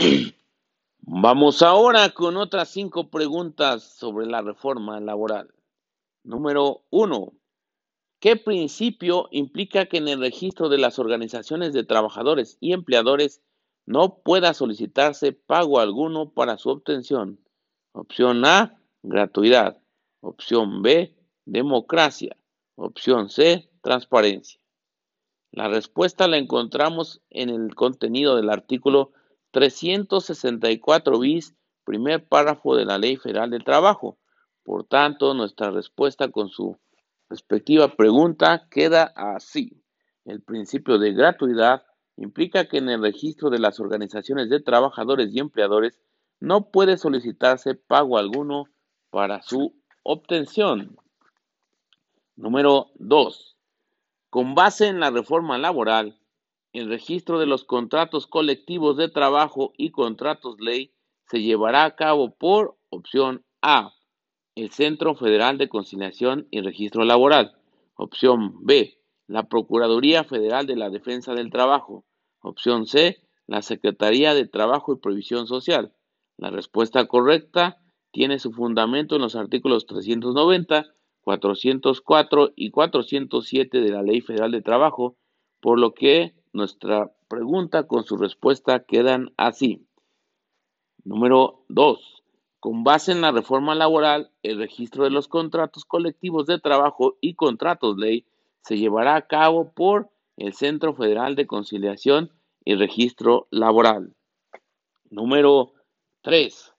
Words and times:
Vamos 1.02 1.62
ahora 1.62 2.10
con 2.10 2.36
otras 2.36 2.70
cinco 2.70 3.10
preguntas 3.10 3.82
sobre 3.82 4.26
la 4.26 4.40
reforma 4.40 5.00
laboral. 5.00 5.52
Número 6.24 6.82
uno. 6.90 7.32
¿Qué 8.18 8.36
principio 8.36 9.28
implica 9.30 9.86
que 9.86 9.98
en 9.98 10.08
el 10.08 10.20
registro 10.20 10.68
de 10.68 10.78
las 10.78 10.98
organizaciones 10.98 11.72
de 11.72 11.84
trabajadores 11.84 12.56
y 12.60 12.72
empleadores 12.72 13.42
no 13.86 14.18
pueda 14.22 14.54
solicitarse 14.54 15.32
pago 15.32 15.80
alguno 15.80 16.30
para 16.30 16.58
su 16.58 16.70
obtención? 16.70 17.40
Opción 17.92 18.44
A, 18.44 18.78
gratuidad. 19.02 19.78
Opción 20.20 20.82
B, 20.82 21.14
democracia. 21.44 22.36
Opción 22.76 23.30
C, 23.30 23.70
transparencia. 23.82 24.60
La 25.52 25.68
respuesta 25.68 26.28
la 26.28 26.36
encontramos 26.36 27.20
en 27.30 27.48
el 27.50 27.74
contenido 27.74 28.36
del 28.36 28.50
artículo 28.50 29.12
364 29.50 31.18
bis, 31.18 31.54
primer 31.84 32.26
párrafo 32.26 32.76
de 32.76 32.84
la 32.84 32.98
Ley 32.98 33.16
Federal 33.16 33.50
del 33.50 33.64
Trabajo. 33.64 34.18
Por 34.62 34.84
tanto, 34.84 35.34
nuestra 35.34 35.70
respuesta 35.70 36.30
con 36.30 36.48
su 36.48 36.76
respectiva 37.28 37.96
pregunta 37.96 38.68
queda 38.70 39.12
así. 39.16 39.82
El 40.24 40.42
principio 40.42 40.98
de 40.98 41.12
gratuidad 41.12 41.84
implica 42.16 42.66
que 42.66 42.78
en 42.78 42.88
el 42.88 43.02
registro 43.02 43.50
de 43.50 43.58
las 43.58 43.80
organizaciones 43.80 44.50
de 44.50 44.60
trabajadores 44.60 45.30
y 45.32 45.38
empleadores 45.38 45.98
no 46.38 46.70
puede 46.70 46.96
solicitarse 46.96 47.74
pago 47.74 48.18
alguno 48.18 48.66
para 49.10 49.42
su 49.42 49.74
obtención. 50.02 50.96
Número 52.36 52.90
2. 52.96 53.56
Con 54.30 54.54
base 54.54 54.86
en 54.86 55.00
la 55.00 55.10
reforma 55.10 55.58
laboral, 55.58 56.19
el 56.72 56.88
registro 56.88 57.38
de 57.38 57.46
los 57.46 57.64
contratos 57.64 58.26
colectivos 58.26 58.96
de 58.96 59.08
trabajo 59.08 59.72
y 59.76 59.90
contratos 59.90 60.60
ley 60.60 60.92
se 61.26 61.42
llevará 61.42 61.84
a 61.84 61.96
cabo 61.96 62.34
por 62.34 62.76
opción 62.88 63.44
A, 63.62 63.94
el 64.54 64.70
Centro 64.70 65.14
Federal 65.14 65.58
de 65.58 65.68
Conciliación 65.68 66.48
y 66.50 66.60
Registro 66.60 67.04
Laboral. 67.04 67.56
Opción 67.94 68.64
B, 68.64 68.98
la 69.26 69.48
Procuraduría 69.48 70.24
Federal 70.24 70.66
de 70.66 70.76
la 70.76 70.90
Defensa 70.90 71.34
del 71.34 71.50
Trabajo. 71.50 72.04
Opción 72.40 72.86
C, 72.86 73.18
la 73.46 73.62
Secretaría 73.62 74.34
de 74.34 74.46
Trabajo 74.46 74.92
y 74.92 74.98
Previsión 74.98 75.46
Social. 75.46 75.92
La 76.36 76.50
respuesta 76.50 77.06
correcta 77.06 77.78
tiene 78.12 78.38
su 78.38 78.52
fundamento 78.52 79.16
en 79.16 79.22
los 79.22 79.36
artículos 79.36 79.86
390, 79.86 80.86
404 81.20 82.52
y 82.56 82.70
407 82.70 83.80
de 83.80 83.90
la 83.90 84.02
Ley 84.02 84.20
Federal 84.20 84.50
de 84.50 84.62
Trabajo, 84.62 85.16
por 85.60 85.78
lo 85.78 85.94
que 85.94 86.34
nuestra 86.52 87.12
pregunta 87.28 87.86
con 87.86 88.04
su 88.04 88.16
respuesta 88.16 88.84
quedan 88.84 89.32
así. 89.36 89.86
Número 91.04 91.64
2. 91.68 92.22
Con 92.60 92.84
base 92.84 93.12
en 93.12 93.22
la 93.22 93.32
reforma 93.32 93.74
laboral, 93.74 94.30
el 94.42 94.58
registro 94.58 95.04
de 95.04 95.10
los 95.10 95.28
contratos 95.28 95.84
colectivos 95.84 96.46
de 96.46 96.58
trabajo 96.58 97.16
y 97.20 97.34
contratos 97.34 97.96
ley 97.96 98.26
se 98.62 98.76
llevará 98.76 99.16
a 99.16 99.26
cabo 99.26 99.72
por 99.72 100.10
el 100.36 100.52
Centro 100.52 100.94
Federal 100.94 101.36
de 101.36 101.46
Conciliación 101.46 102.30
y 102.64 102.74
Registro 102.74 103.48
Laboral. 103.50 104.14
Número 105.08 105.72
3. 106.22 106.74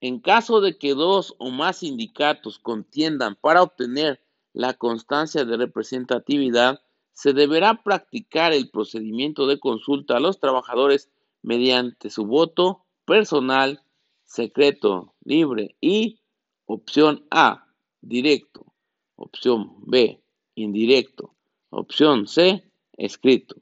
En 0.00 0.20
caso 0.20 0.60
de 0.60 0.76
que 0.76 0.94
dos 0.94 1.34
o 1.38 1.50
más 1.50 1.78
sindicatos 1.78 2.58
contiendan 2.58 3.36
para 3.36 3.62
obtener 3.62 4.20
la 4.52 4.74
constancia 4.74 5.44
de 5.44 5.56
representatividad, 5.56 6.82
se 7.12 7.32
deberá 7.32 7.82
practicar 7.82 8.52
el 8.52 8.70
procedimiento 8.70 9.46
de 9.46 9.58
consulta 9.58 10.16
a 10.16 10.20
los 10.20 10.40
trabajadores 10.40 11.10
mediante 11.42 12.10
su 12.10 12.26
voto 12.26 12.84
personal 13.04 13.82
secreto, 14.24 15.14
libre 15.24 15.76
y 15.80 16.20
opción 16.66 17.26
A, 17.30 17.66
directo, 18.00 18.72
opción 19.16 19.74
B, 19.86 20.22
indirecto, 20.54 21.34
opción 21.70 22.26
C, 22.26 22.64
escrito. 22.96 23.56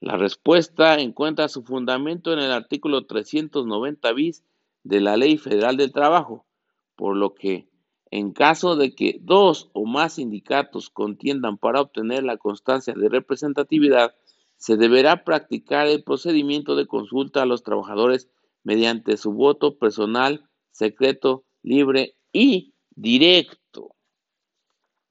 La 0.00 0.16
respuesta 0.16 1.00
encuentra 1.00 1.48
su 1.48 1.62
fundamento 1.62 2.32
en 2.32 2.38
el 2.38 2.52
artículo 2.52 3.06
390 3.06 4.12
bis 4.12 4.44
de 4.82 5.00
la 5.00 5.16
Ley 5.16 5.38
Federal 5.38 5.76
del 5.76 5.92
Trabajo, 5.92 6.46
por 6.94 7.16
lo 7.16 7.34
que 7.34 7.68
en 8.14 8.32
caso 8.32 8.76
de 8.76 8.94
que 8.94 9.18
dos 9.22 9.70
o 9.72 9.86
más 9.86 10.14
sindicatos 10.14 10.88
contiendan 10.88 11.58
para 11.58 11.80
obtener 11.80 12.22
la 12.22 12.36
constancia 12.36 12.94
de 12.94 13.08
representatividad, 13.08 14.14
se 14.56 14.76
deberá 14.76 15.24
practicar 15.24 15.88
el 15.88 16.04
procedimiento 16.04 16.76
de 16.76 16.86
consulta 16.86 17.42
a 17.42 17.44
los 17.44 17.64
trabajadores 17.64 18.28
mediante 18.62 19.16
su 19.16 19.32
voto 19.32 19.78
personal, 19.78 20.48
secreto, 20.70 21.42
libre 21.64 22.14
y 22.32 22.72
directo. 22.90 23.96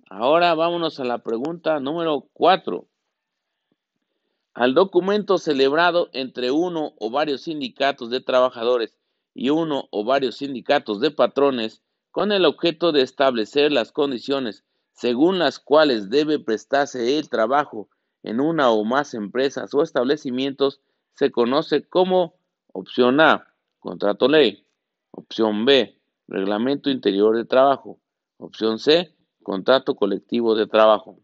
Ahora 0.10 0.56
vámonos 0.56 0.98
a 1.02 1.04
la 1.04 1.18
pregunta 1.18 1.82
número 1.82 2.30
4. 2.32 2.88
Al 4.54 4.74
documento 4.74 5.40
celebrado 5.40 6.10
entre 6.14 6.52
uno 6.52 6.94
o 7.00 7.12
varios 7.12 7.42
sindicatos 7.42 8.10
de 8.10 8.22
trabajadores 8.22 8.96
y 9.34 9.50
uno 9.50 9.90
o 9.92 10.06
varios 10.06 10.38
sindicatos 10.38 11.02
de 11.02 11.12
patrones 11.12 11.83
con 12.14 12.32
el 12.32 12.46
objeto 12.46 12.92
de 12.92 13.02
establecer 13.02 13.72
las 13.72 13.92
condiciones 13.92 14.64
según 14.92 15.40
las 15.40 15.58
cuales 15.58 16.12
debe 16.12 16.38
prestarse 16.38 17.18
el 17.18 17.28
trabajo 17.28 17.90
en 18.22 18.40
una 18.40 18.70
o 18.70 18.84
más 18.84 19.16
empresas 19.16 19.74
o 19.74 19.82
establecimientos 19.82 20.80
se 21.16 21.32
conoce 21.32 21.84
como 21.84 22.36
Opción 22.72 23.20
A, 23.20 23.48
contrato 23.80 24.28
ley. 24.28 24.64
Opción 25.10 25.66
B, 25.66 26.00
reglamento 26.28 26.92
interior 26.92 27.36
de 27.36 27.46
trabajo. 27.46 28.00
Opción 28.38 28.78
C, 28.78 29.16
contrato 29.42 29.96
colectivo 29.96 30.54
de 30.54 30.68
trabajo. 30.68 31.20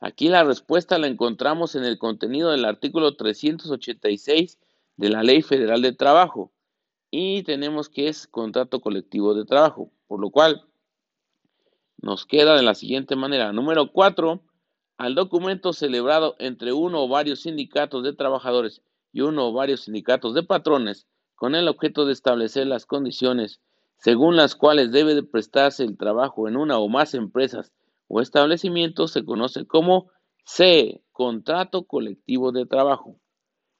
Aquí 0.00 0.30
la 0.30 0.42
respuesta 0.42 0.98
la 0.98 1.06
encontramos 1.06 1.74
en 1.74 1.84
el 1.84 1.98
contenido 1.98 2.50
del 2.50 2.64
artículo 2.64 3.14
386 3.14 4.58
de 4.96 5.10
la 5.10 5.22
Ley 5.22 5.42
Federal 5.42 5.82
de 5.82 5.92
Trabajo 5.92 6.52
y 7.18 7.42
tenemos 7.44 7.88
que 7.88 8.08
es 8.08 8.26
contrato 8.26 8.82
colectivo 8.82 9.32
de 9.32 9.46
trabajo, 9.46 9.90
por 10.06 10.20
lo 10.20 10.28
cual 10.28 10.66
nos 11.96 12.26
queda 12.26 12.54
de 12.54 12.62
la 12.62 12.74
siguiente 12.74 13.16
manera. 13.16 13.54
Número 13.54 13.90
4. 13.90 14.42
Al 14.98 15.14
documento 15.14 15.72
celebrado 15.72 16.36
entre 16.38 16.74
uno 16.74 17.02
o 17.02 17.08
varios 17.08 17.40
sindicatos 17.40 18.02
de 18.04 18.12
trabajadores 18.12 18.82
y 19.12 19.22
uno 19.22 19.48
o 19.48 19.52
varios 19.54 19.84
sindicatos 19.84 20.34
de 20.34 20.42
patrones 20.42 21.06
con 21.36 21.54
el 21.54 21.68
objeto 21.68 22.04
de 22.04 22.12
establecer 22.12 22.66
las 22.66 22.84
condiciones 22.84 23.60
según 23.96 24.36
las 24.36 24.54
cuales 24.54 24.92
debe 24.92 25.14
de 25.14 25.22
prestarse 25.22 25.84
el 25.84 25.96
trabajo 25.96 26.48
en 26.48 26.58
una 26.58 26.76
o 26.76 26.86
más 26.90 27.14
empresas 27.14 27.72
o 28.08 28.20
establecimientos 28.20 29.12
se 29.12 29.24
conoce 29.24 29.66
como 29.66 30.10
C, 30.44 31.02
contrato 31.12 31.86
colectivo 31.86 32.52
de 32.52 32.66
trabajo. 32.66 33.16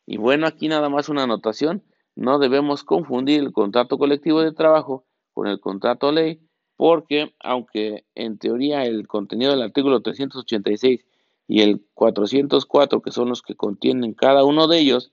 Y 0.07 0.17
bueno, 0.17 0.47
aquí 0.47 0.69
nada 0.69 0.89
más 0.89 1.11
una 1.11 1.25
anotación, 1.25 1.85
no 2.17 2.39
debemos 2.39 2.83
confundir 2.83 3.41
el 3.41 3.53
contrato 3.53 3.99
colectivo 3.99 4.41
de 4.41 4.53
trabajo 4.53 5.05
con 5.35 5.47
el 5.47 5.61
contrato 5.61 6.11
ley, 6.11 6.41
porque 6.77 7.35
aunque 7.41 8.05
en 8.15 8.39
teoría 8.39 8.85
el 8.85 9.07
contenido 9.07 9.53
del 9.53 9.63
artículo 9.63 10.01
386 10.01 11.05
y 11.47 11.61
el 11.61 11.85
404, 11.95 13.03
que 13.03 13.13
son 13.13 13.29
los 13.29 13.43
que 13.43 13.55
contienen 13.55 14.15
cada 14.15 14.45
uno 14.45 14.67
de 14.67 14.79
ellos, 14.79 15.13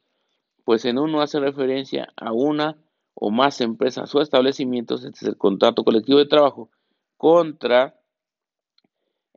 pues 0.64 0.86
en 0.86 0.98
uno 0.98 1.22
hace 1.22 1.40
referencia 1.40 2.08
a 2.16 2.32
una 2.32 2.78
o 3.14 3.32
más 3.32 3.60
empresas 3.62 4.16
o 4.16 4.22
establecimientos, 4.22 5.04
este 5.04 5.20
es 5.20 5.28
el 5.28 5.38
contrato 5.38 5.84
colectivo 5.84 6.20
de 6.20 6.26
trabajo, 6.26 6.70
contra 7.18 8.00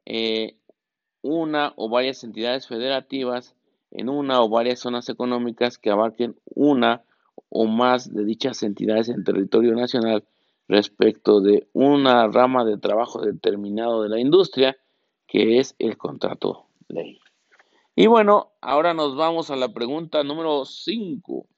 eh, 0.04 0.56
una 1.21 1.72
o 1.77 1.88
varias 1.88 2.22
entidades 2.22 2.69
federativas 2.69 3.56
en 3.91 4.09
una 4.09 4.41
o 4.41 4.48
varias 4.48 4.81
zonas 4.81 5.09
económicas 5.09 5.78
que 5.78 5.91
abarquen 5.91 6.37
una 6.44 7.03
o 7.49 7.67
más 7.67 8.13
de 8.13 8.25
dichas 8.25 8.63
entidades 8.63 9.09
en 9.09 9.25
territorio 9.25 9.75
nacional 9.75 10.25
respecto 10.69 11.41
de 11.41 11.69
una 11.72 12.27
rama 12.28 12.65
de 12.65 12.78
trabajo 12.78 13.21
determinado 13.21 14.03
de 14.03 14.09
la 14.09 14.21
industria, 14.21 14.77
que 15.27 15.59
es 15.59 15.75
el 15.78 15.97
contrato 15.97 16.66
ley. 16.89 17.19
Y 17.95 18.09
bueno, 18.09 18.53
ahora 18.60 18.95
nos 18.95 19.16
vamos 19.16 19.51
a 19.51 19.57
la 19.57 19.72
pregunta 19.72 20.22
número 20.22 20.65
5. 20.65 21.49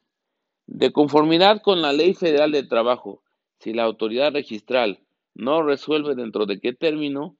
De 0.66 0.92
conformidad 0.92 1.62
con 1.62 1.82
la 1.82 1.92
Ley 1.92 2.14
Federal 2.14 2.52
de 2.52 2.62
Trabajo, 2.62 3.22
si 3.58 3.72
la 3.72 3.84
autoridad 3.84 4.32
registral 4.32 5.00
no 5.34 5.62
resuelve 5.62 6.14
dentro 6.14 6.46
de 6.46 6.60
qué 6.60 6.72
término, 6.72 7.36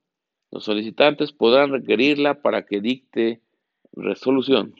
los 0.51 0.65
solicitantes 0.65 1.33
podrán 1.33 1.71
requerirla 1.71 2.43
para 2.43 2.65
que 2.65 2.81
dicte 2.81 3.43
resolución. 3.93 4.75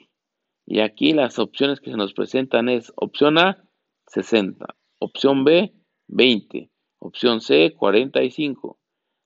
Y 0.71 0.81
aquí 0.81 1.13
las 1.13 1.39
opciones 1.39 1.79
que 1.79 1.89
se 1.89 1.97
nos 1.97 2.13
presentan 2.13 2.69
es 2.69 2.93
opción 2.95 3.39
A, 3.39 3.67
60, 4.05 4.67
opción 4.99 5.43
B, 5.43 5.73
20, 6.09 6.69
opción 6.99 7.41
C, 7.41 7.73
45. 7.75 8.77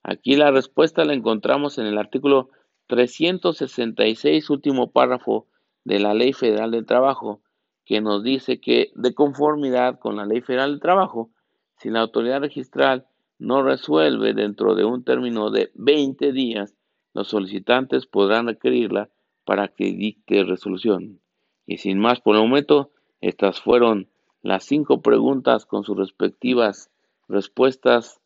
Aquí 0.04 0.38
la 0.38 0.52
respuesta 0.52 1.04
la 1.04 1.14
encontramos 1.14 1.78
en 1.80 1.86
el 1.86 1.98
artículo 1.98 2.50
366, 2.88 4.50
último 4.50 4.94
párrafo 4.94 5.50
de 5.84 6.00
la 6.00 6.14
Ley 6.14 6.32
Federal 6.32 6.72
del 6.72 6.86
Trabajo, 6.86 7.42
que 7.84 8.00
nos 8.00 8.24
dice 8.24 8.62
que 8.62 8.94
de 8.96 9.14
conformidad 9.14 10.00
con 10.00 10.16
la 10.16 10.26
Ley 10.26 10.40
Federal 10.40 10.72
del 10.72 10.80
Trabajo, 10.80 11.30
si 11.76 11.90
la 11.90 12.00
autoridad 12.00 12.40
registral 12.40 13.06
no 13.38 13.64
resuelve 13.64 14.34
dentro 14.34 14.76
de 14.76 14.86
un 14.86 15.04
término 15.04 15.52
de 15.52 15.72
20 15.76 16.32
días, 16.32 16.74
los 17.14 17.28
solicitantes 17.28 18.06
podrán 18.06 18.48
requerirla 18.48 19.10
para 19.44 19.68
que 19.68 19.92
dicte 19.92 20.46
resolución. 20.46 21.20
Y 21.66 21.78
sin 21.78 22.00
más 22.00 22.20
por 22.22 22.36
el 22.36 22.42
momento, 22.42 22.92
estas 23.22 23.62
fueron 23.62 24.10
las 24.42 24.66
cinco 24.66 25.02
preguntas 25.02 25.66
con 25.66 25.84
sus 25.84 25.98
respectivas 25.98 26.92
respuestas 27.28 28.20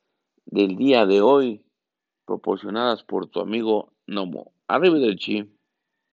del 0.46 0.76
día 0.76 1.06
de 1.06 1.22
hoy, 1.22 1.62
proporcionadas 2.26 3.04
por 3.04 3.28
tu 3.28 3.40
amigo 3.40 3.94
Nomo. 4.08 4.52
Arrivederci. 4.68 5.50